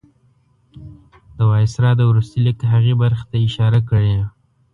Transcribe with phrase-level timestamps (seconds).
[1.37, 4.13] د وایسرا د وروستي لیک هغې برخې ته اشاره کړې.